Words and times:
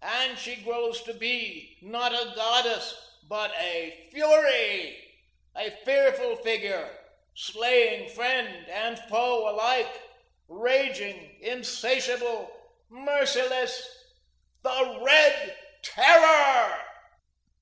And 0.00 0.38
she 0.38 0.56
grows 0.56 1.02
to 1.02 1.12
be 1.12 1.76
not 1.82 2.14
a 2.14 2.32
goddess, 2.34 2.96
but 3.28 3.50
a 3.60 4.08
Fury, 4.10 5.18
a 5.54 5.70
fearful 5.84 6.36
figure, 6.36 6.98
slaying 7.34 8.08
friend 8.08 8.66
and 8.70 8.98
foe 9.10 9.50
alike, 9.50 10.00
raging, 10.48 11.36
insatiable, 11.42 12.50
merciless, 12.88 13.86
the 14.62 14.98
Red 15.04 15.58
Terror." 15.82 16.82